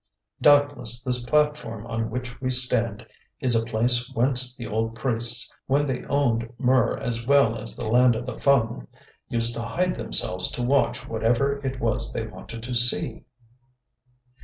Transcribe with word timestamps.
Doubtless 0.41 0.99
this 0.99 1.21
platform 1.23 1.85
on 1.85 2.09
which 2.09 2.41
we 2.41 2.49
stand 2.49 3.05
is 3.39 3.55
a 3.55 3.63
place 3.63 4.09
whence 4.15 4.57
the 4.57 4.65
old 4.65 4.95
priests, 4.95 5.55
when 5.67 5.85
they 5.85 6.03
owned 6.05 6.51
Mur 6.57 6.97
as 6.97 7.27
well 7.27 7.55
as 7.55 7.75
the 7.75 7.87
land 7.87 8.15
of 8.15 8.25
the 8.25 8.39
Fung, 8.39 8.87
used 9.29 9.53
to 9.53 9.61
hide 9.61 9.93
themselves 9.93 10.49
to 10.53 10.63
watch 10.63 11.07
whatever 11.07 11.59
it 11.63 11.79
was 11.79 12.11
they 12.13 12.25
wanted 12.25 12.63
to 12.63 12.73
see. 12.73 13.25